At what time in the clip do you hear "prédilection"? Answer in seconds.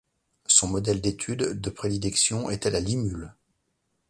1.69-2.49